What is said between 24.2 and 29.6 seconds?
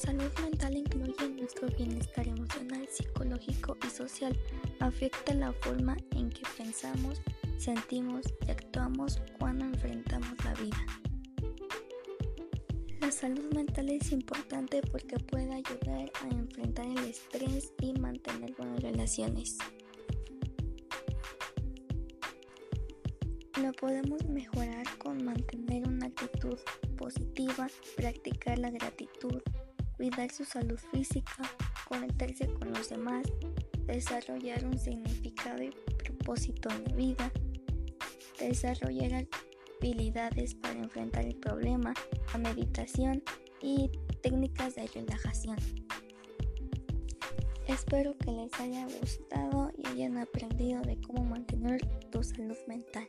mejorar positiva, practicar la gratitud,